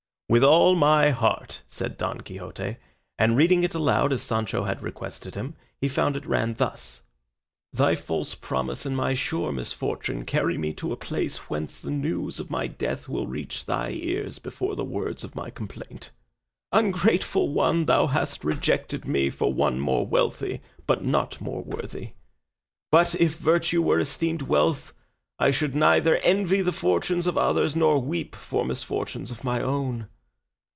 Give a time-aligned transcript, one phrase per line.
[0.31, 2.77] "With all my heart," said Don Quixote,
[3.19, 7.01] and reading it aloud as Sancho had requested him, he found it ran thus:
[7.73, 12.39] Thy false promise and my sure misfortune carry me to a place whence the news
[12.39, 16.11] of my death will reach thy ears before the words of my complaint.
[16.71, 22.11] Ungrateful one, thou hast rejected me for one more wealthy, but not more worthy;
[22.89, 24.93] but if virtue were esteemed wealth
[25.39, 30.07] I should neither envy the fortunes of others nor weep for misfortunes of my own.